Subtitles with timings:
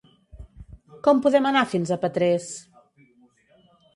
[1.07, 2.47] Com podem anar fins a Petrés?